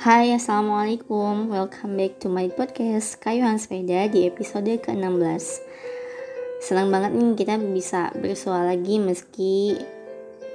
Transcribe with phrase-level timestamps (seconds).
[0.00, 1.52] Hai assalamualaikum.
[1.52, 5.60] Welcome back to my podcast Kayuhan Sepeda di episode ke-16
[6.64, 9.76] Senang banget nih kita bisa bersuara lagi meski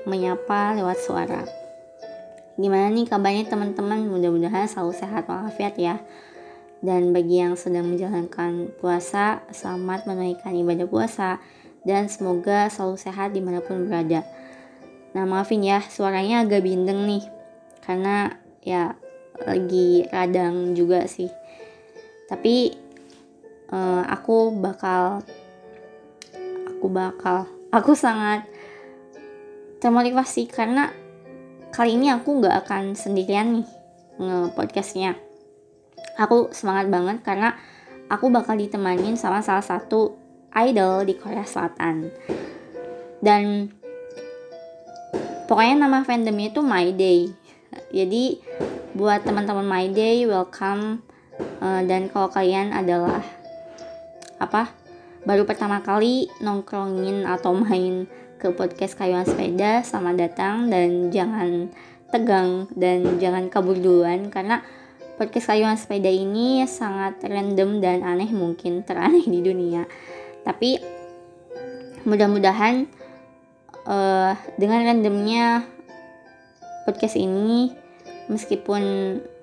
[0.10, 1.46] menyapa lewat suara.
[2.58, 4.10] Gimana nih kabarnya teman-teman?
[4.10, 6.02] Mudah-mudahan selalu sehat walafiat ya.
[6.82, 11.38] Dan bagi yang sedang menjalankan puasa Selamat menunaikan ibadah puasa.
[11.86, 14.26] Dan semoga selalu sehat di mana pun berada.
[15.14, 17.22] Nah maafin ya suaranya agak bindeng nih.
[17.86, 19.05] Karena ya
[19.44, 21.27] lagi radang juga sih.
[22.31, 22.71] Tapi
[23.75, 25.25] uh, aku bakal
[26.70, 28.48] aku bakal aku sangat
[29.84, 30.95] termotivasi karena
[31.75, 33.67] kali ini aku nggak akan sendirian nih
[34.16, 35.20] nge podcastnya
[36.16, 37.59] aku semangat banget karena
[38.08, 40.16] aku bakal ditemanin sama salah satu
[40.55, 42.09] idol di Korea Selatan.
[43.20, 43.72] Dan
[45.49, 47.31] pokoknya nama fandomnya itu My Day.
[47.91, 48.39] Jadi
[48.95, 51.03] buat teman-teman My Day welcome.
[51.59, 53.19] Uh, dan kalau kalian adalah
[54.39, 54.72] apa
[55.28, 58.08] baru pertama kali nongkrongin atau main
[58.39, 60.72] ke podcast kayuan sepeda selamat datang.
[60.72, 61.75] Dan jangan
[62.08, 64.64] tegang dan jangan kabur duluan karena
[65.19, 69.84] podcast kayuan sepeda ini sangat random dan aneh mungkin teraneh di dunia.
[70.47, 70.80] Tapi
[72.08, 72.88] mudah-mudahan
[73.91, 75.67] uh, dengan randomnya
[76.88, 77.84] podcast ini
[78.31, 78.84] meskipun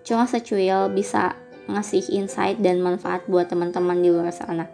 [0.02, 1.38] cuma secuil bisa
[1.70, 4.66] ngasih insight dan manfaat buat teman-teman di luar sana.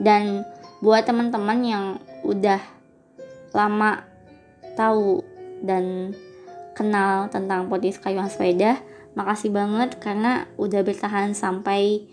[0.00, 0.48] Dan
[0.80, 1.84] buat teman-teman yang
[2.24, 2.60] udah
[3.52, 4.00] lama
[4.78, 5.20] tahu
[5.60, 6.16] dan
[6.72, 8.80] kenal tentang podcast kayuhan sepeda,
[9.12, 12.08] makasih banget karena udah bertahan sampai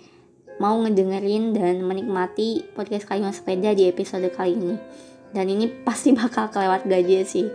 [0.59, 4.75] mau ngedengerin dan menikmati podcast kayuhan sepeda di episode kali ini.
[5.31, 7.47] Dan ini pasti bakal kelewat gaji sih,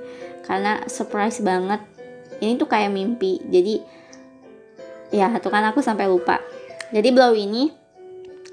[0.49, 1.81] karena surprise banget
[2.43, 3.39] ini tuh kayak mimpi.
[3.47, 3.79] Jadi
[5.15, 6.43] ya tuh kan aku sampai lupa.
[6.91, 7.71] Jadi Blow ini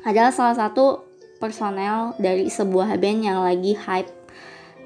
[0.05, 1.09] adalah salah satu
[1.41, 4.13] personel dari sebuah band yang lagi hype.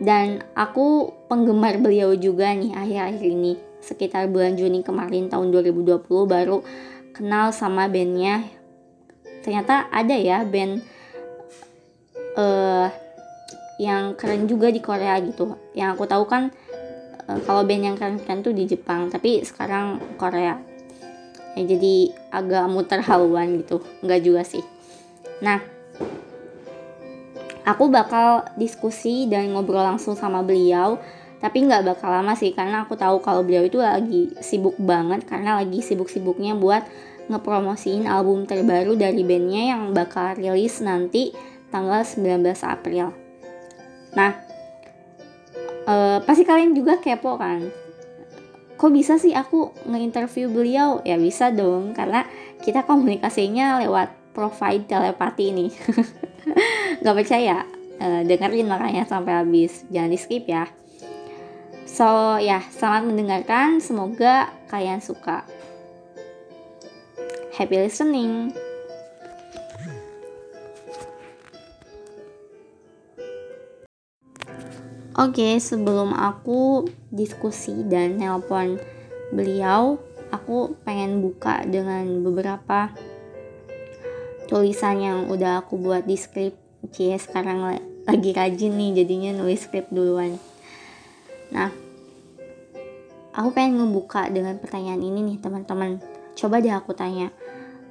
[0.01, 3.53] Dan aku penggemar beliau juga nih akhir-akhir ini.
[3.83, 6.63] Sekitar bulan Juni kemarin tahun 2020 baru
[7.11, 8.47] kenal sama bandnya.
[9.43, 10.81] Ternyata ada ya band
[12.39, 12.87] uh,
[13.77, 15.59] yang keren juga di Korea gitu.
[15.75, 16.49] Yang aku tahu kan
[17.27, 20.59] uh, kalau band yang keren-keren tuh di Jepang tapi sekarang Korea.
[21.53, 23.83] Ya jadi agak muter haluan gitu.
[24.01, 24.63] Nggak juga sih.
[25.43, 25.61] Nah
[27.63, 30.99] aku bakal diskusi dan ngobrol langsung sama beliau
[31.43, 35.59] tapi nggak bakal lama sih karena aku tahu kalau beliau itu lagi sibuk banget karena
[35.59, 36.87] lagi sibuk-sibuknya buat
[37.27, 41.35] ngepromosiin album terbaru dari bandnya yang bakal rilis nanti
[41.67, 43.11] tanggal 19 April.
[44.13, 44.31] Nah,
[45.87, 47.67] uh, pasti kalian juga kepo kan?
[48.75, 50.99] Kok bisa sih aku ngeinterview beliau?
[51.07, 52.27] Ya bisa dong karena
[52.63, 55.67] kita komunikasinya lewat profile telepati ini.
[57.01, 57.63] Nggak percaya?
[58.01, 59.87] Uh, dengerin makanya sampai habis.
[59.93, 60.67] Jangan di skip ya.
[61.87, 63.79] So ya selamat mendengarkan.
[63.79, 65.45] Semoga kalian suka.
[67.53, 68.49] Happy listening
[75.13, 78.81] Oke, sebelum aku diskusi dan nelpon
[79.29, 80.01] beliau,
[80.33, 82.89] aku pengen buka dengan beberapa
[84.49, 86.57] tulisan yang udah aku buat di skrip.
[86.89, 87.61] Cie, sekarang
[88.09, 90.41] lagi rajin nih jadinya nulis skrip duluan.
[91.53, 91.69] Nah,
[93.37, 96.01] aku pengen ngebuka dengan pertanyaan ini nih teman-teman.
[96.33, 97.29] Coba deh aku tanya,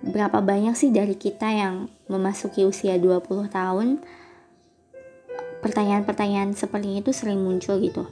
[0.02, 4.02] berapa banyak sih dari kita yang memasuki usia 20 tahun
[5.62, 8.04] pertanyaan-pertanyaan seperti itu sering muncul gitu.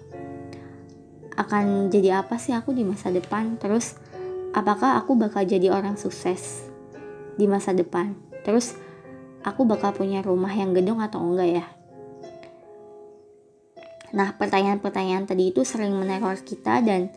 [1.34, 3.59] Akan jadi apa sih aku di masa depan?
[3.59, 3.99] Terus
[4.55, 6.62] apakah aku bakal jadi orang sukses
[7.34, 8.15] di masa depan?
[8.47, 8.78] Terus
[9.43, 11.66] aku bakal punya rumah yang gedung atau enggak ya?
[14.15, 17.11] Nah pertanyaan-pertanyaan tadi itu sering meneror kita dan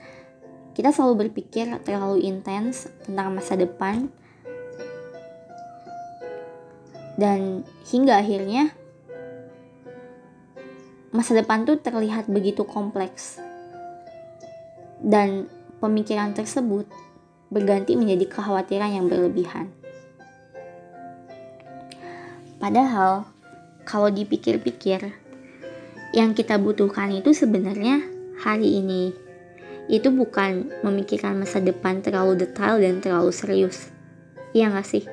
[0.74, 4.10] kita selalu berpikir terlalu intens tentang masa depan.
[7.14, 7.62] Dan
[7.94, 8.74] hingga akhirnya
[11.14, 13.38] masa depan tuh terlihat begitu kompleks.
[14.98, 15.46] Dan
[15.78, 16.90] pemikiran tersebut
[17.54, 19.70] berganti menjadi kekhawatiran yang berlebihan.
[22.58, 23.30] Padahal,
[23.86, 25.14] kalau dipikir-pikir,
[26.14, 28.02] yang kita butuhkan itu sebenarnya
[28.42, 29.14] hari ini.
[29.92, 33.92] Itu bukan memikirkan masa depan terlalu detail dan terlalu serius.
[34.56, 35.04] Iya gak sih?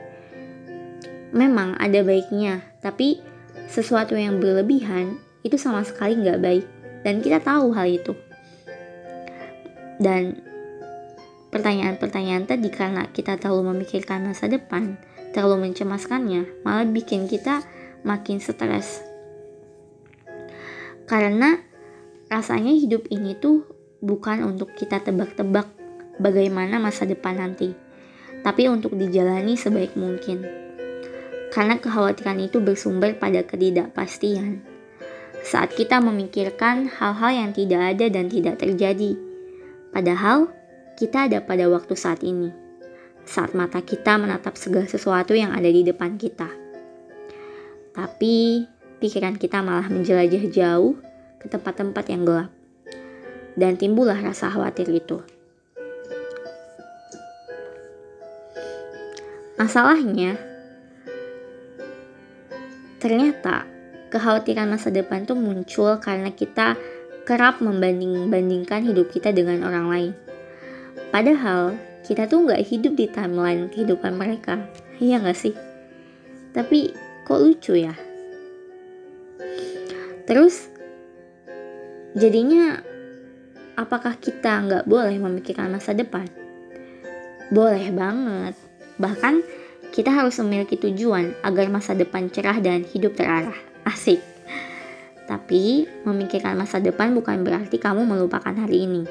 [1.35, 3.19] Memang ada baiknya, tapi
[3.67, 6.65] sesuatu yang berlebihan itu sama sekali nggak baik
[7.05, 8.13] dan kita tahu hal itu
[10.01, 10.41] dan
[11.53, 14.97] pertanyaan-pertanyaan tadi karena kita terlalu memikirkan masa depan,
[15.35, 17.61] terlalu mencemaskannya, malah bikin kita
[18.07, 19.03] makin stres.
[21.05, 21.59] Karena
[22.31, 23.67] rasanya hidup ini tuh
[23.99, 25.67] bukan untuk kita tebak-tebak
[26.23, 27.75] bagaimana masa depan nanti,
[28.47, 30.47] tapi untuk dijalani sebaik mungkin.
[31.51, 34.70] Karena kekhawatiran itu bersumber pada ketidakpastian.
[35.41, 39.17] Saat kita memikirkan hal-hal yang tidak ada dan tidak terjadi,
[39.89, 40.53] padahal
[41.01, 42.53] kita ada pada waktu saat ini,
[43.25, 46.47] saat mata kita menatap segala sesuatu yang ada di depan kita.
[47.97, 48.69] Tapi
[49.01, 51.01] pikiran kita malah menjelajah jauh
[51.41, 52.53] ke tempat-tempat yang gelap,
[53.57, 55.25] dan timbullah rasa khawatir itu.
[59.57, 60.37] Masalahnya,
[63.01, 63.80] ternyata
[64.11, 66.77] kekhawatiran masa depan tuh muncul karena kita
[67.25, 70.13] kerap membanding-bandingkan hidup kita dengan orang lain.
[71.15, 74.61] Padahal kita tuh nggak hidup di timeline kehidupan mereka,
[74.99, 75.55] iya nggak sih?
[76.51, 76.91] Tapi
[77.23, 77.95] kok lucu ya?
[80.27, 80.67] Terus
[82.19, 82.83] jadinya
[83.79, 86.27] apakah kita nggak boleh memikirkan masa depan?
[87.51, 88.55] Boleh banget,
[89.01, 89.35] Bahkan
[89.97, 93.57] kita harus memiliki tujuan agar masa depan cerah dan hidup terarah.
[93.91, 94.23] Asik.
[95.27, 99.03] Tapi memikirkan masa depan bukan berarti kamu melupakan hari ini.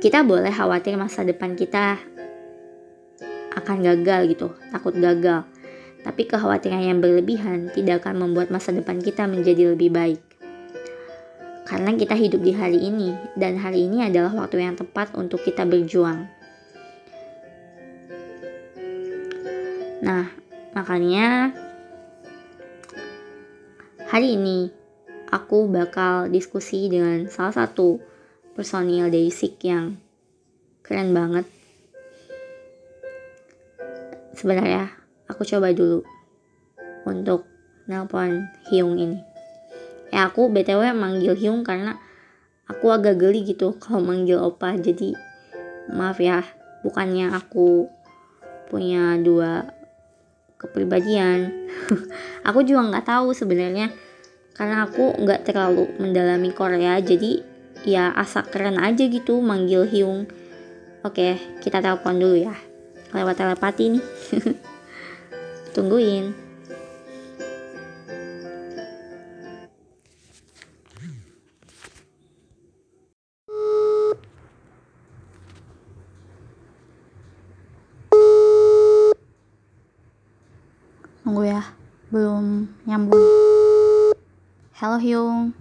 [0.00, 2.00] Kita boleh khawatir masa depan kita
[3.52, 5.44] akan gagal gitu, takut gagal.
[6.00, 10.20] Tapi kekhawatiran yang berlebihan tidak akan membuat masa depan kita menjadi lebih baik.
[11.68, 15.68] Karena kita hidup di hari ini, dan hari ini adalah waktu yang tepat untuk kita
[15.68, 16.24] berjuang.
[20.00, 20.32] Nah,
[20.72, 21.52] makanya
[24.08, 24.72] hari ini
[25.28, 28.00] aku bakal diskusi dengan salah satu
[28.56, 30.00] personil dari SIK yang
[30.80, 31.44] keren banget.
[34.32, 34.88] Sebenarnya
[35.28, 36.00] aku coba dulu
[37.04, 37.44] untuk
[37.84, 39.20] nelpon Hyung ini.
[40.08, 42.00] Ya aku BTW manggil Hyung karena
[42.64, 45.12] aku agak geli gitu kalau manggil opa jadi
[45.92, 46.48] maaf ya
[46.80, 47.92] bukannya aku
[48.72, 49.68] punya dua
[50.58, 51.70] kepribadian.
[52.48, 53.94] Aku juga nggak tahu sebenarnya.
[54.58, 57.46] Karena aku nggak terlalu mendalami Korea jadi
[57.86, 60.26] ya asa keren aja gitu manggil Hyung.
[61.06, 62.58] Oke kita telepon dulu ya.
[63.14, 64.04] Lewat telepati nih.
[65.78, 66.47] Tungguin
[81.28, 81.60] Tunggu ya,
[82.08, 83.20] belum nyambung.
[84.72, 85.52] Halo Hyung.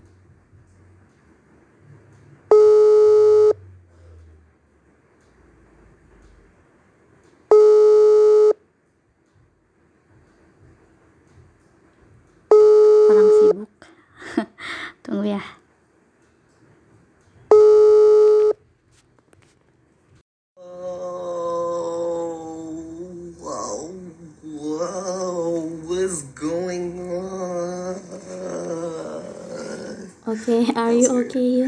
[30.48, 31.60] Okay, are you okay?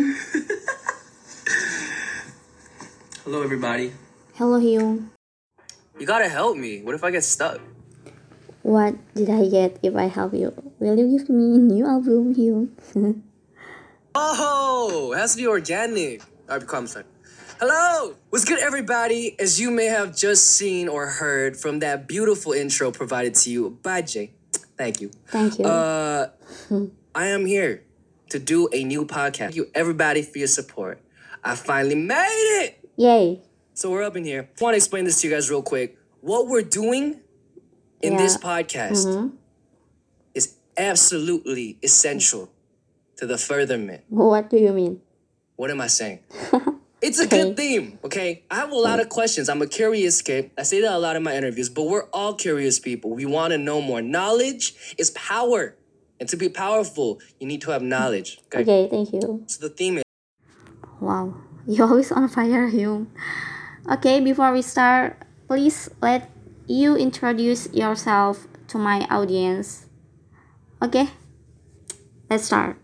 [3.28, 3.92] Hello, everybody.
[4.36, 5.12] Hello, Hyung.
[6.00, 6.82] You gotta help me.
[6.82, 7.60] What if I get stuck?
[8.64, 10.56] What did I get if I help you?
[10.80, 12.70] Will you give me a new album, Hyung?
[14.16, 16.24] Oh, it has to be organic.
[16.50, 17.04] Alright, calm, sorry.
[17.60, 18.16] Hello!
[18.30, 19.36] What's good, everybody?
[19.40, 23.78] As you may have just seen or heard from that beautiful intro provided to you
[23.84, 24.32] by Jay.
[24.78, 25.12] Thank you.
[25.28, 25.66] Thank you.
[25.66, 26.30] Uh,
[27.14, 27.84] I am here
[28.30, 29.38] to do a new podcast.
[29.38, 31.02] Thank you, everybody, for your support.
[31.44, 32.90] I finally made it!
[32.98, 33.42] Yay.
[33.74, 34.50] So we're up in here.
[34.60, 35.98] I want to explain this to you guys real quick.
[36.22, 37.22] What we're doing
[38.02, 38.48] in this Yeah.
[38.50, 39.32] podcast Mhm.
[40.34, 42.50] is absolutely essential
[43.18, 44.04] to the furtherment.
[44.10, 45.02] What do you mean?
[45.56, 46.20] What am I saying?
[47.02, 47.44] It's a Okay.
[47.44, 48.44] good theme, okay?
[48.52, 49.48] I have a lot of questions.
[49.48, 50.52] I'm a curious kid.
[50.58, 53.12] I say that a lot in my interviews, but we're all curious people.
[53.12, 54.02] We want to know more.
[54.02, 55.78] Knowledge is power.
[56.20, 58.40] And to be powerful, you need to have knowledge.
[58.48, 58.62] Okay.
[58.62, 59.44] Okay, thank you.
[59.48, 60.04] So the theme is
[61.00, 61.36] Wow,
[61.68, 63.08] you're always on fire, Hyung.
[63.90, 66.30] Okay, before we start, please let
[66.68, 69.88] you introduce yourself to my audience.
[70.82, 71.10] Okay,
[72.30, 72.78] let's start.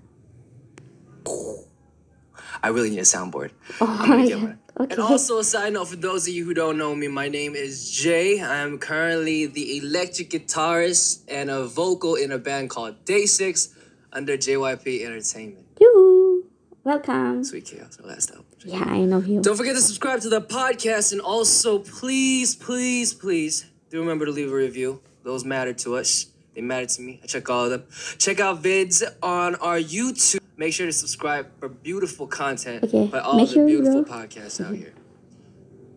[2.63, 3.51] I really need a soundboard.
[3.79, 4.43] Oh I'm gonna my get god.
[4.43, 4.59] one.
[4.77, 4.93] Okay.
[4.95, 7.55] And also, a side note for those of you who don't know me, my name
[7.55, 8.41] is Jay.
[8.41, 13.69] I am currently the electric guitarist and a vocal in a band called Day Six
[14.11, 15.65] under JYP Entertainment.
[15.79, 16.45] Yoo,
[16.83, 17.45] welcome.
[17.45, 18.45] Sweet Chaos, our last album.
[18.65, 19.41] Yeah, I know you.
[19.41, 24.31] Don't forget to subscribe to the podcast and also please, please, please do remember to
[24.31, 24.99] leave a review.
[25.23, 26.27] Those matter to us.
[26.55, 27.19] They matter to me.
[27.23, 27.83] I check all of them.
[28.17, 30.39] Check out vids on our YouTube.
[30.57, 34.03] Make sure to subscribe for beautiful content Okay, by all make the sure you beautiful
[34.03, 34.11] go.
[34.11, 34.93] podcasts out here.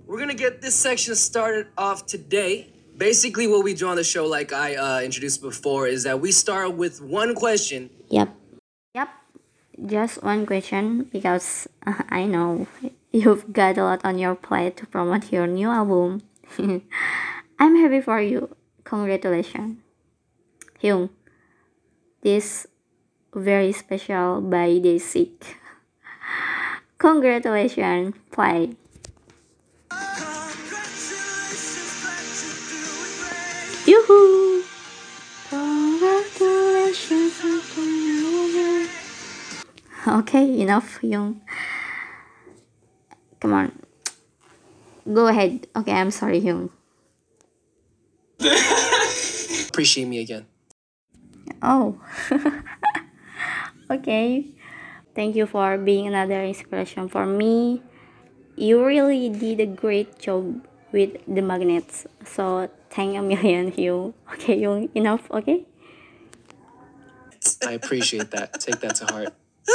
[0.07, 2.69] We're gonna get this section started off today.
[2.97, 6.33] Basically, what we do on the show, like I uh, introduced before, is that we
[6.33, 8.35] start with one question Yep.
[8.95, 9.09] Yep.
[9.87, 12.67] Just one question because uh, I know
[13.13, 16.23] you've got a lot on your plate to promote your new album.
[17.61, 18.57] I'm happy for you.
[18.85, 19.77] Congratulations.
[20.83, 21.11] Hyung.
[22.23, 22.67] This
[23.35, 25.59] very special by Day Sick.
[26.99, 28.15] Congratulations.
[28.31, 28.75] Play.
[33.87, 34.63] Yoo-hoo!
[40.09, 41.41] Okay, enough, Young.
[43.41, 43.73] Come on.
[45.13, 45.67] Go ahead.
[45.77, 46.71] Okay, I'm sorry, Hyung.
[49.79, 50.45] appreciate me again.
[51.63, 51.99] Oh.
[53.91, 54.47] okay.
[55.15, 57.83] Thank you for being another inspiration for me.
[58.57, 62.07] You really did a great job with the magnets.
[62.25, 64.15] So thank a million, Hyung.
[64.35, 65.67] Okay, Hyung, enough, okay?
[67.67, 68.61] I appreciate that.
[68.61, 69.35] Take that to heart.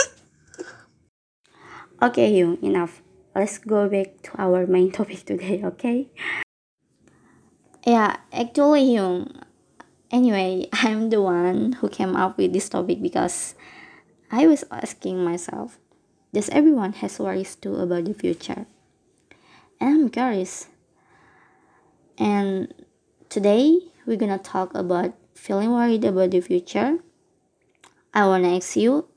[2.02, 3.02] Okay, Hyung, enough.
[3.34, 6.10] Let's go back to our main topic today, okay?
[7.88, 9.44] Yeah, actually, Hyung.
[10.14, 13.56] Anyway, I'm the one who came up with this topic because
[14.32, 15.80] I was asking myself,
[16.32, 18.68] does everyone has worries too about the future?
[19.82, 20.68] And I'm curious.
[22.20, 22.72] And
[23.28, 27.00] today we're gonna talk about feeling worried about the future.
[28.14, 29.08] I wanna ask you,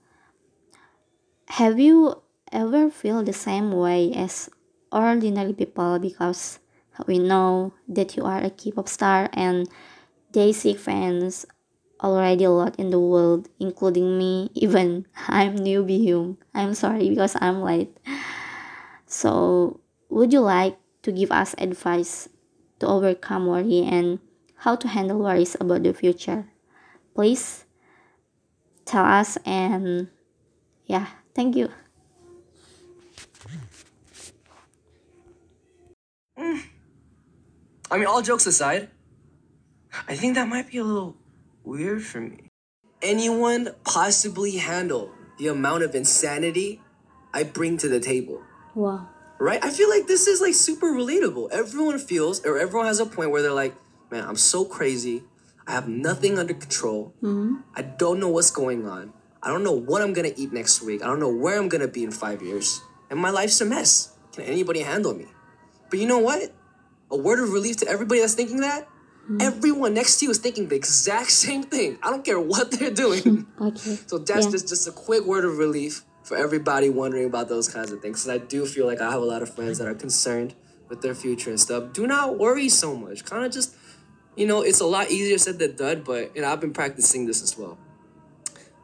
[1.60, 4.48] have you ever feel the same way as
[4.90, 6.58] ordinary people because
[7.06, 9.68] we know that you are a K-pop star and
[10.36, 11.46] Daisy fans
[12.04, 14.50] already a lot in the world, including me.
[14.54, 16.36] Even I'm newbie Hyung.
[16.52, 17.96] I'm sorry because I'm late.
[19.06, 20.76] So, would you like
[21.08, 22.28] to give us advice
[22.80, 24.20] to overcome worry and
[24.56, 26.52] how to handle worries about the future?
[27.14, 27.64] Please
[28.84, 30.08] tell us and
[30.84, 31.72] yeah, thank you.
[37.88, 38.90] I mean, all jokes aside,
[40.08, 41.16] I think that might be a little
[41.64, 42.50] weird for me.
[43.02, 46.80] Anyone possibly handle the amount of insanity
[47.32, 48.42] I bring to the table?
[48.74, 49.08] Wow.
[49.38, 49.62] Right?
[49.62, 51.50] I feel like this is like super relatable.
[51.52, 53.74] Everyone feels, or everyone has a point where they're like,
[54.10, 55.24] man, I'm so crazy.
[55.66, 57.14] I have nothing under control.
[57.20, 57.56] Hmm.
[57.74, 59.12] I don't know what's going on.
[59.42, 61.02] I don't know what I'm gonna eat next week.
[61.02, 62.80] I don't know where I'm gonna be in five years.
[63.10, 64.16] And my life's a mess.
[64.32, 65.26] Can anybody handle me?
[65.90, 66.52] But you know what?
[67.10, 68.88] A word of relief to everybody that's thinking that.
[69.40, 71.98] Everyone next to you is thinking the exact same thing.
[72.02, 73.46] I don't care what they're doing.
[73.60, 73.98] Okay.
[74.06, 74.52] so that's Yeah.
[74.52, 78.24] just, just a quick word of relief for everybody wondering about those kinds of things.
[78.24, 80.54] Because I do feel like I have a lot of friends that are concerned
[80.88, 81.92] with their future and stuff.
[81.92, 83.24] Do not worry so much.
[83.24, 83.74] Kind of just,
[84.36, 87.26] you know, it's a lot easier said than done, but you know, I've been practicing
[87.26, 87.78] this as well.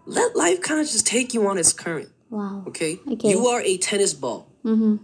[0.06, 2.08] Let life kind of just take you on its current.
[2.30, 2.64] Wow.
[2.66, 2.98] Okay?
[3.12, 3.28] Okay.
[3.30, 4.48] You are a tennis ball.
[4.64, 4.96] Mm-hmm.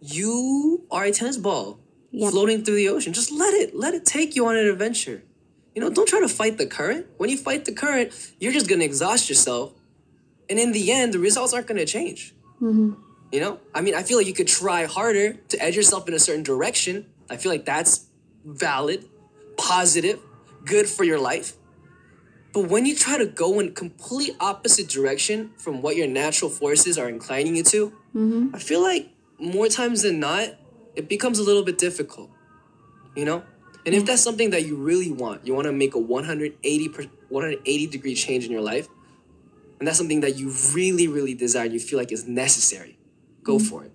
[0.00, 1.80] You are a tennis ball
[2.10, 2.30] Yep.
[2.30, 3.12] floating through the ocean.
[3.12, 5.22] Just let it, let it take you on an adventure.
[5.74, 7.06] You know, don't try to fight the current.
[7.18, 9.72] When you fight the current, you're just gonna exhaust yourself.
[10.48, 12.34] And in the end, the results aren't gonna change.
[12.62, 12.94] Mm-hmm.
[13.30, 13.60] You know?
[13.74, 16.42] I mean, I feel like you could try harder to edge yourself in a certain
[16.42, 17.06] direction.
[17.30, 18.06] I feel like that's
[18.44, 19.04] valid,
[19.58, 20.18] positive,
[20.64, 21.52] good for your life.
[22.54, 26.96] But when you try to go in complete opposite direction from what your natural forces
[26.96, 28.54] are inclining you to, Mm-hmm.
[28.54, 30.48] I feel like more times than not,
[30.98, 32.28] it becomes a little bit difficult.
[33.14, 33.42] You know?
[33.86, 34.06] And if mm.
[34.06, 38.14] that's something that you really want, you want to make a 180 per, 180 degree
[38.14, 38.88] change in your life,
[39.78, 42.98] and that's something that you really, really desire, and you feel like is necessary,
[43.44, 43.62] go mm.
[43.62, 43.92] for it.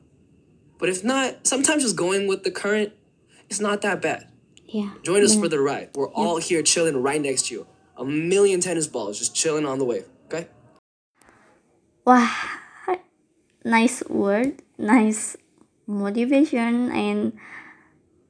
[0.80, 2.94] But if not, sometimes just going with the current,
[3.50, 4.30] it's not that bad.
[4.66, 4.92] Yeah.
[5.04, 5.42] Join us Yeah.
[5.42, 5.90] for the ride.
[5.94, 7.68] We're all here chilling right next to you.
[7.98, 10.06] A million tennis balls just chilling on the wave.
[10.28, 10.48] Okay?
[12.06, 12.30] Wah,
[13.64, 15.38] nice word, nice
[15.88, 17.34] motivation, and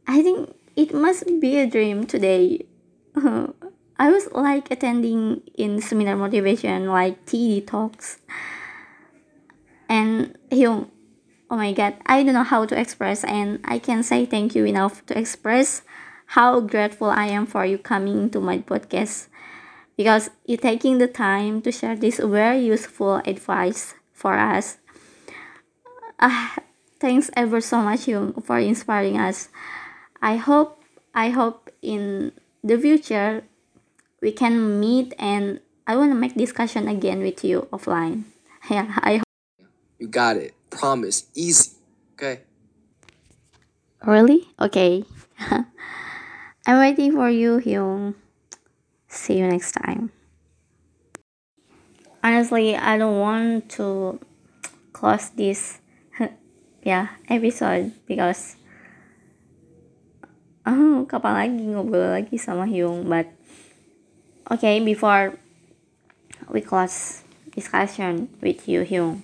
[0.08, 2.66] I think it must be a dream today.
[3.16, 8.20] I was like attending in seminar motivation like TED talks,
[9.90, 10.90] and Hyung,
[11.50, 14.66] oh my god, I don't know how to express, and I can say thank you
[14.66, 15.82] enough to express
[16.28, 19.28] how grateful I am for you coming to my podcast
[19.98, 24.78] because you taking the time to share this very useful advice for us.
[26.20, 26.50] Uh,
[27.04, 29.52] thanks ever so much Yung for inspiring us.
[30.24, 30.80] I hope
[31.12, 32.32] I hope in
[32.64, 33.44] the future
[34.24, 38.32] we can meet and I want to make discussion again with you offline.
[38.72, 39.28] Yeah, I hope.
[40.00, 40.56] You got it.
[40.72, 41.28] Promise.
[41.36, 41.76] Easy.
[42.16, 42.48] Okay.
[44.08, 44.48] Really?
[44.56, 45.04] Okay.
[46.64, 48.16] I'm waiting for you, Hyung.
[49.12, 50.16] See you next time.
[52.24, 54.24] Honestly, I don't want to
[54.96, 55.83] close this
[56.84, 58.56] yeah episode because
[60.68, 63.28] oh kapan lagi ngobrol lagi sama Hyung but
[64.52, 65.36] okay before
[66.52, 67.24] we close
[67.56, 69.24] discussion with you Hyung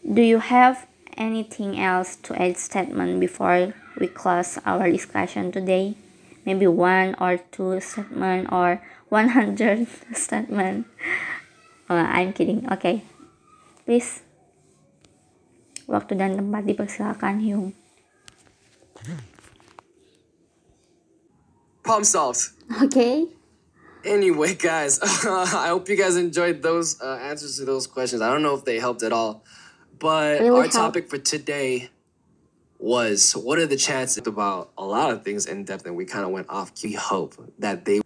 [0.00, 0.88] do you have
[1.20, 5.92] anything else to add statement before we close our discussion today?
[6.48, 8.80] Maybe one or two statement or
[9.12, 9.84] 100
[10.16, 10.88] statement?
[11.90, 12.64] Oh, I'm kidding.
[12.72, 13.04] Okay
[13.90, 14.22] please
[15.90, 17.68] waktu dan tempat dipersilakan Hyung
[21.82, 22.52] Problem solved.
[22.82, 23.26] okay
[24.00, 24.96] Anyway, guys,
[25.28, 28.22] I hope you guys enjoyed those uh, answers to those questions.
[28.22, 29.44] I don't know if they helped at all,
[30.00, 30.72] but Really our helped.
[30.72, 31.90] topic for today
[32.78, 36.24] was what are the chances about a lot of things in depth, and we kind
[36.24, 36.72] of went off.
[36.82, 38.00] We hope that they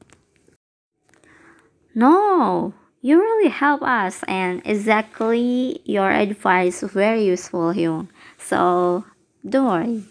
[1.95, 8.09] No, you really help us, and exactly your advice very useful, Hyung.
[8.39, 9.05] So
[9.45, 10.05] don't worry.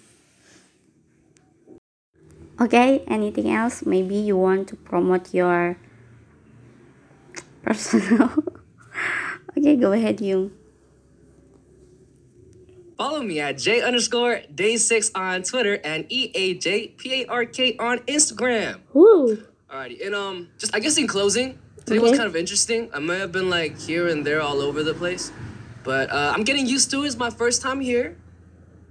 [2.62, 3.84] Okay, anything else?
[3.84, 5.76] Maybe you want to promote your
[7.66, 8.30] personal.
[9.58, 10.52] okay, go ahead, Hyung.
[12.98, 17.26] follow me at J underscore day six on Twitter and E A J P A
[17.26, 18.80] R K on Instagram.
[18.94, 19.44] Woo!
[19.70, 22.90] Alrighty, and um, just I guess in closing, today was kind of interesting.
[22.94, 25.32] I may have been like here and there, all over the place,
[25.84, 27.08] but uh, I'm getting used to it.
[27.08, 28.18] It's my first time here.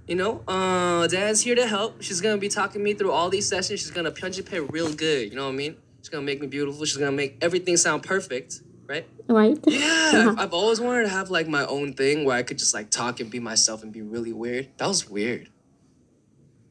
[0.07, 2.01] You know, uh, Dan's here to help.
[2.01, 3.79] She's gonna be talking me through all these sessions.
[3.79, 5.29] She's gonna punch it pay real good.
[5.29, 5.77] You know what I mean?
[6.01, 6.83] She's gonna make me beautiful.
[6.85, 9.07] She's gonna make everything sound perfect, right?
[9.27, 9.57] Right?
[9.67, 12.73] Yeah, I've, I've always wanted to have like my own thing where I could just
[12.73, 14.67] like talk and be myself and be really weird.
[14.77, 15.49] That was weird.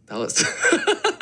[0.07, 0.35] That was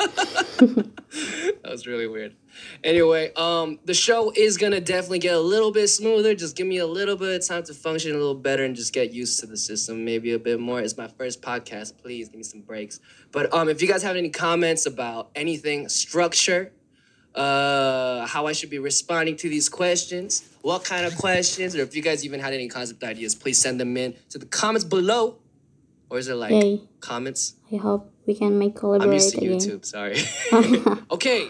[0.61, 2.35] that was really weird.
[2.83, 6.35] Anyway, um, the show is gonna definitely get a little bit smoother.
[6.35, 8.93] Just give me a little bit of time to function a little better and just
[8.93, 10.79] get used to the system, maybe a bit more.
[10.79, 11.97] It's my first podcast.
[11.97, 12.99] Please give me some breaks.
[13.31, 16.71] But um, if you guys have any comments about anything, structure,
[17.35, 21.95] uh, how I should be responding to these questions, what kind of questions, or if
[21.95, 25.37] you guys even had any concept ideas, please send them in to the comments below.
[26.09, 26.81] Or is it like Yay.
[26.99, 27.55] comments?
[27.71, 29.59] I hope we can make collaborate I'm used to again.
[29.59, 30.17] YouTube, sorry.
[31.11, 31.49] okay,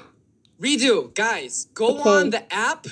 [0.60, 1.14] redo.
[1.14, 2.10] Guys, go Okay.
[2.10, 2.88] on the app,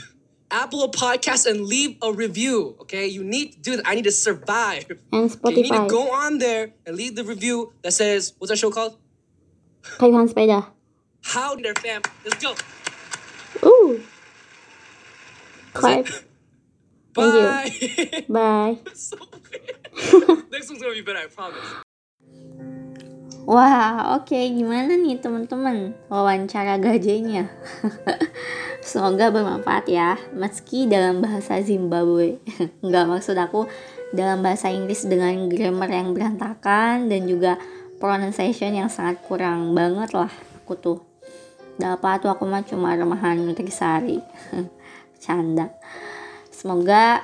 [0.51, 2.75] Apple Podcast, and leave a review.
[2.81, 3.87] Okay, you need to do that.
[3.87, 4.85] I need to survive.
[5.13, 8.51] And Okay, you need to go on there and leave the review that says, what's
[8.51, 8.97] our show called?
[9.97, 10.65] Kayuhan sepeda.
[11.23, 12.01] How there, fam.
[12.25, 12.55] Let's go.
[13.67, 14.01] Ooh.
[15.73, 16.07] Clap.
[16.07, 16.23] it.
[17.13, 18.23] Thank you.
[18.33, 18.77] Bye.
[18.83, 18.91] Bye.
[18.93, 19.17] so.
[20.51, 21.65] Next one's gonna be better, I promise.
[23.47, 24.35] Wah, oke.
[24.35, 27.47] Gimana nih teman-teman wawancara gajahnya?
[28.89, 32.41] Semoga bermanfaat ya, meski dalam bahasa Zimbabwe.
[32.85, 33.69] Nggak maksud aku
[34.09, 37.61] dalam bahasa Inggris dengan grammar yang berantakan dan juga
[38.01, 40.31] pronunciation yang sangat kurang banget lah
[40.63, 40.99] aku tuh.
[41.79, 44.19] Gak apa tuh aku mah cuma remahan Nutrisari.
[45.23, 45.71] Canda.
[46.51, 47.23] Semoga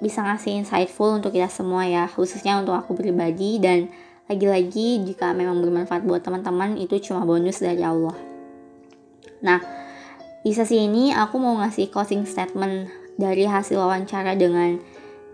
[0.00, 3.88] bisa ngasih insightful untuk kita semua ya, khususnya untuk aku pribadi dan
[4.24, 8.16] lagi-lagi jika memang bermanfaat buat teman-teman itu cuma bonus dari Allah.
[9.44, 9.60] Nah,
[10.40, 12.88] di sesi ini aku mau ngasih closing statement
[13.20, 14.80] dari hasil wawancara dengan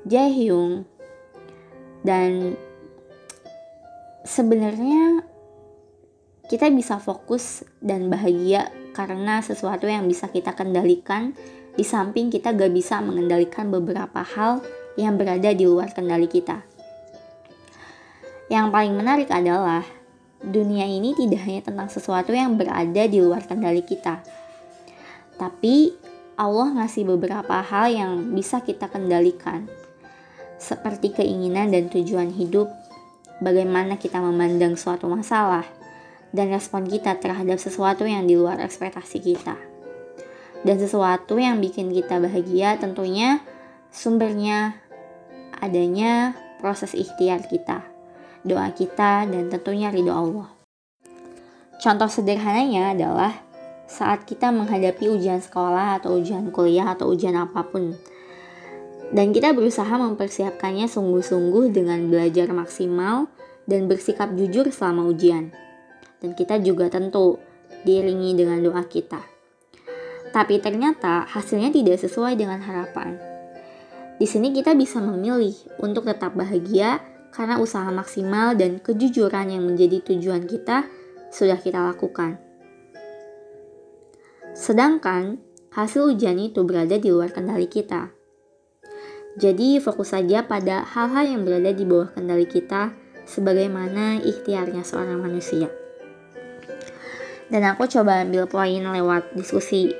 [0.07, 0.87] Jaehyung
[2.03, 2.57] dan
[4.27, 5.23] sebenarnya
[6.51, 11.31] kita bisa fokus dan bahagia karena sesuatu yang bisa kita kendalikan
[11.79, 14.59] di samping kita gak bisa mengendalikan beberapa hal
[14.99, 16.70] yang berada di luar kendali kita.
[18.51, 19.87] Yang paling menarik adalah
[20.43, 24.27] dunia ini tidak hanya tentang sesuatu yang berada di luar kendali kita.
[25.39, 25.95] Tapi
[26.35, 29.71] Allah ngasih beberapa hal yang bisa kita kendalikan.
[30.59, 32.69] Seperti keinginan dan tujuan hidup,
[33.39, 35.65] bagaimana kita memandang suatu masalah,
[36.33, 39.57] dan respon kita terhadap sesuatu yang di luar ekspektasi kita.
[40.61, 43.41] Dan sesuatu yang bikin kita bahagia tentunya
[43.89, 44.77] sumbernya
[45.61, 47.90] adanya proses ikhtiar kita,
[48.47, 50.49] doa kita, dan tentunya ridho Allah.
[51.81, 53.33] Contoh sederhananya adalah
[53.91, 57.97] saat kita menghadapi ujian sekolah atau ujian kuliah atau ujian apa pun.
[59.11, 63.27] Dan kita berusaha mempersiapkannya sungguh-sungguh dengan belajar maksimal
[63.67, 65.51] dan bersikap jujur selama ujian.
[66.23, 67.43] Dan kita juga tentu
[67.83, 69.19] diiringi dengan doa kita.
[70.31, 73.19] Tapi ternyata hasilnya tidak sesuai dengan harapan.
[74.21, 80.03] Di sini kita bisa memilih untuk tetap bahagia karena usaha maksimal dan kejujuran yang menjadi
[80.03, 80.87] tujuan kita
[81.31, 82.43] sudah kita lakukan.
[84.55, 85.39] Sedangkan
[85.71, 88.11] hasil ujian itu berada di luar kendali kita.
[89.39, 92.91] Jadi fokus saja pada hal-hal yang berada di bawah kendali kita
[93.31, 95.71] sebagaimana ikhtiarnya seorang manusia.
[97.47, 99.95] Dan aku coba ambil poin lewat diskusi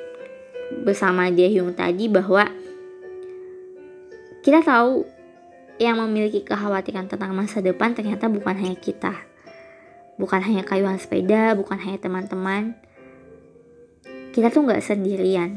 [0.83, 2.47] bersama Jaehyung tadi bahwa
[4.43, 5.07] kita tahu
[5.81, 9.17] yang memiliki kekhawatiran tentang masa depan ternyata bukan hanya kita.
[10.21, 12.77] Bukan hanya kayuhan sepeda, bukan hanya teman-teman.
[14.37, 15.57] Kita tuh nggak sendirian.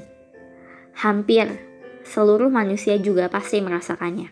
[0.95, 1.51] Hampir
[2.07, 4.31] seluruh manusia juga pasti merasakannya.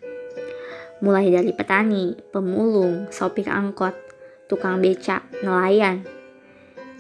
[1.04, 3.92] Mulai dari petani, pemulung, sopir angkot,
[4.48, 6.08] tukang becak, nelayan,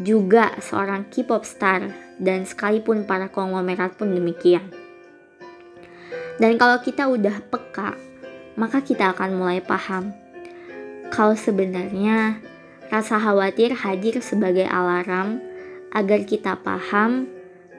[0.03, 4.67] juga seorang K-pop star, dan sekalipun para konglomerat pun demikian.
[6.41, 8.10] Dan kalau kita udah peka
[8.59, 10.11] maka kita akan mulai paham
[11.11, 12.39] kalau sebenarnya
[12.87, 15.43] rasa khawatir hadir sebagai alarm
[15.91, 17.27] agar kita paham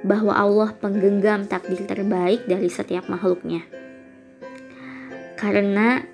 [0.04, 3.64] bahwa Allah penggenggam takdir terbaik dari setiap makhluknya.
[5.40, 6.04] Karena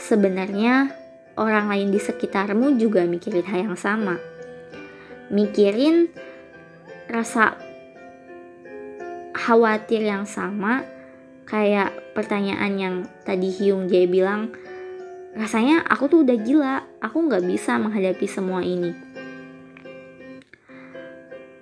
[0.00, 0.88] sebenarnya
[1.36, 4.16] orang lain di sekitarmu juga mikirin hal yang sama.
[5.28, 6.08] Mikirin
[7.12, 7.60] rasa
[9.36, 10.93] khawatir yang sama
[11.44, 14.52] kayak pertanyaan yang tadi Hyung Jae bilang
[15.36, 18.92] rasanya aku tuh udah gila aku nggak bisa menghadapi semua ini.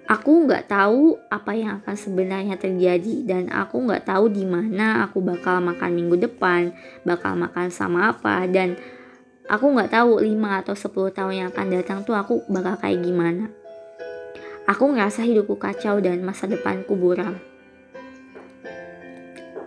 [0.06, 5.24] Aku nggak tahu apa yang akan sebenarnya terjadi dan aku nggak tahu di mana aku
[5.24, 8.76] bakal makan minggu depan bakal makan sama apa dan
[9.48, 13.48] aku nggak tahu 5 atau 10 tahun yang akan datang tuh aku bakal kayak gimana.
[14.68, 17.51] Aku ngerasa hidupku kacau dan masa depanku buram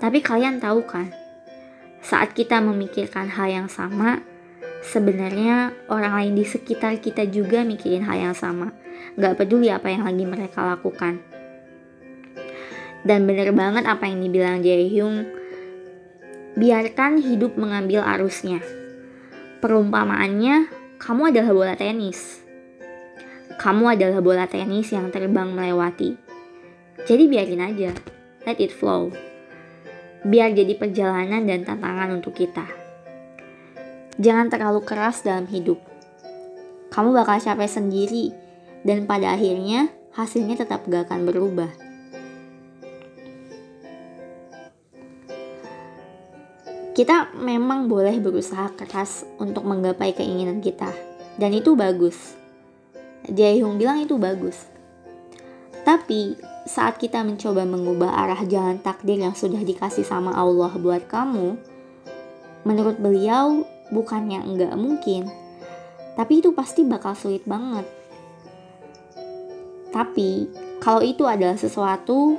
[0.06, 1.10] tapi kalian tahu kan,
[1.98, 4.22] saat kita memikirkan hal yang sama,
[4.86, 8.70] sebenarnya orang lain di sekitar kita juga mikirin hal yang sama.
[9.18, 11.26] Gak peduli apa yang lagi mereka lakukan.
[13.02, 15.26] Dan bener banget apa yang dibilang Jaehyung,
[16.54, 18.62] biarkan hidup mengambil arusnya.
[19.66, 20.70] Perumpamaannya,
[21.02, 22.46] kamu adalah bola tenis.
[23.58, 26.14] Kamu adalah bola tenis yang terbang melewati.
[27.10, 27.90] Jadi biarin aja,
[28.46, 29.10] let it flow
[30.26, 32.66] biar jadi perjalanan dan tantangan untuk kita.
[34.18, 35.78] Jangan terlalu keras dalam hidup.
[36.90, 38.34] Kamu bakal capek sendiri,
[38.82, 41.70] dan pada akhirnya hasilnya tetap gak akan berubah.
[46.96, 50.90] Kita memang boleh berusaha keras untuk menggapai keinginan kita,
[51.36, 52.40] dan itu bagus.
[53.28, 54.64] Jaehyung bilang itu bagus.
[55.84, 61.62] Tapi saat kita mencoba mengubah arah jalan takdir yang sudah dikasih sama Allah buat kamu,
[62.66, 63.62] menurut beliau
[63.94, 65.30] bukannya enggak mungkin,
[66.18, 67.86] tapi itu pasti bakal sulit banget.
[69.94, 70.50] Tapi
[70.82, 72.36] kalau itu adalah sesuatu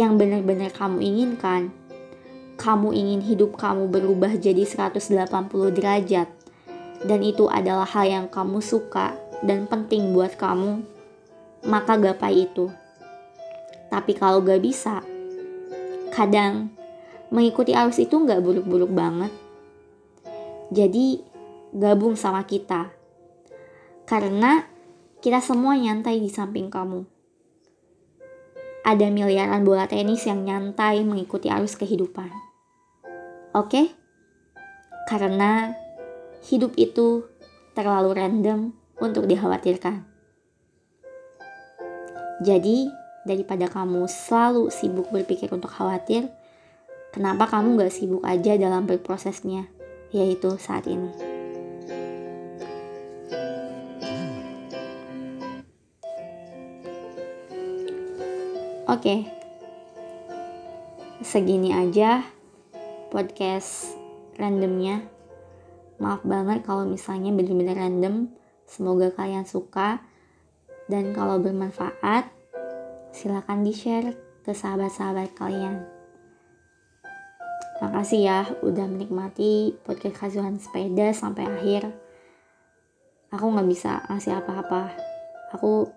[0.00, 1.68] yang benar-benar kamu inginkan,
[2.56, 6.28] kamu ingin hidup kamu berubah jadi 180 derajat,
[7.04, 9.12] dan itu adalah hal yang kamu suka
[9.44, 10.80] dan penting buat kamu,
[11.66, 12.72] maka gapai itu.
[13.90, 15.02] Tapi kalau gak bisa,
[16.14, 16.70] kadang
[17.28, 19.32] mengikuti arus itu gak buruk-buruk banget.
[20.70, 21.22] Jadi
[21.74, 22.90] gabung sama kita.
[24.06, 24.66] Karena
[25.22, 27.06] kita semua nyantai di samping kamu.
[28.80, 32.32] Ada miliaran bola tenis yang nyantai mengikuti arus kehidupan.
[33.54, 33.92] Oke?
[35.06, 35.74] Karena
[36.46, 37.28] hidup itu
[37.76, 40.09] terlalu random untuk dikhawatirkan.
[42.40, 42.88] Jadi,
[43.28, 46.32] daripada kamu selalu sibuk berpikir untuk khawatir,
[47.12, 49.68] kenapa kamu gak sibuk aja dalam berprosesnya,
[50.08, 51.12] yaitu saat ini.
[58.90, 59.20] Oke, okay.
[61.22, 62.26] segini aja
[63.14, 63.94] podcast
[64.34, 65.04] randomnya.
[66.02, 68.34] Maaf banget kalau misalnya bener-bener random.
[68.66, 70.09] Semoga kalian suka.
[70.90, 72.26] Dan kalau bermanfaat,
[73.14, 75.86] silakan di-share ke sahabat-sahabat kalian.
[77.78, 81.94] Makasih ya udah menikmati podcast kasuhan sepeda sampai akhir.
[83.30, 84.90] Aku gak bisa ngasih apa-apa.
[85.54, 85.88] Aku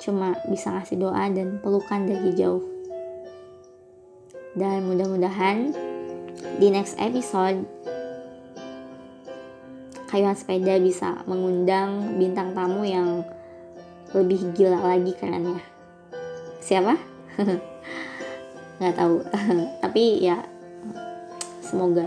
[0.00, 2.64] cuma bisa ngasih doa dan pelukan dari jauh.
[4.56, 5.76] Dan mudah-mudahan
[6.56, 7.62] di next episode
[10.10, 13.26] Haywan Sepeda bisa mengundang bintang tamu yang
[14.14, 15.58] lebih gila lagi kerennya.
[16.62, 16.94] Siapa?
[18.78, 19.16] Nggak tahu.
[19.82, 20.42] Tapi ya
[21.66, 22.06] semoga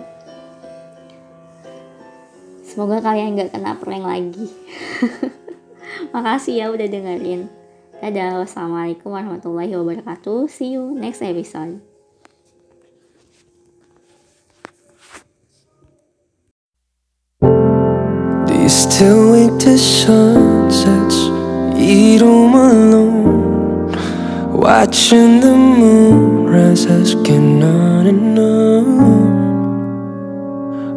[2.63, 4.47] semoga kalian nggak kena prank lagi.
[6.15, 7.51] Makasih ya udah dengerin.
[7.99, 10.47] Dadah, wassalamualaikum warahmatullahi wabarakatuh.
[10.47, 11.88] See you next episode.
[18.69, 21.17] You still wake to sunsets?
[21.75, 23.91] Eat home alone,
[24.53, 29.29] watching the moon rise, asking on and on.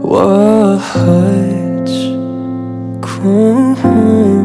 [0.02, 0.92] What's
[3.08, 4.44] going on?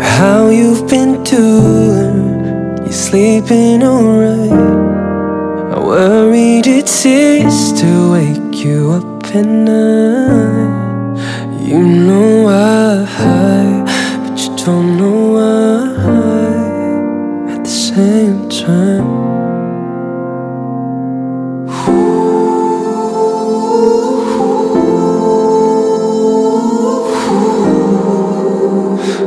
[0.00, 2.84] How you've been doing?
[2.84, 4.81] You sleeping alright?
[6.62, 11.18] I worried it's to wake you up at night.
[11.60, 13.04] You know why,
[14.28, 15.96] but you don't know why
[17.52, 19.08] at the same time.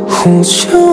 [0.10, 0.85] Hold you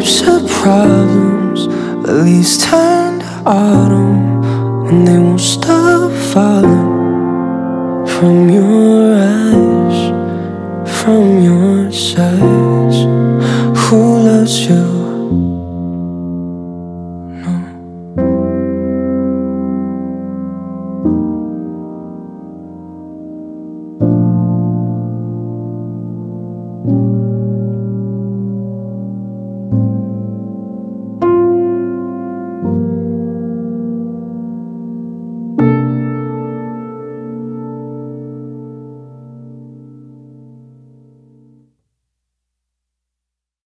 [0.00, 1.66] Wipes the problems,
[2.08, 8.89] at least turn to autumn when they won't stop falling from your